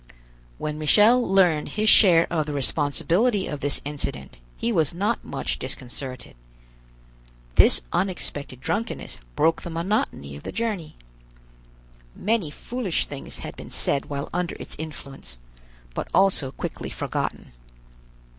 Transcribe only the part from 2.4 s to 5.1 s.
the responsibility of this incident, he was